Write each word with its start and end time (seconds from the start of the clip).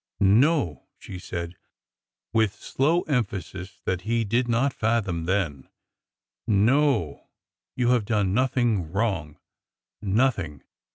''No 0.45 0.55
1" 0.65 0.79
she 0.97 1.19
said, 1.19 1.57
with 2.33 2.55
slow 2.55 3.03
emphasis 3.03 3.81
that 3.85 4.01
he 4.01 4.23
did 4.23 4.47
not 4.47 4.73
fathom 4.73 5.25
then. 5.25 5.69
No! 6.47 7.27
You 7.75 7.89
have 7.89 8.05
done 8.05 8.33
nothing 8.33 8.91
wrong. 8.91 9.37
Nothing! 10.01 10.63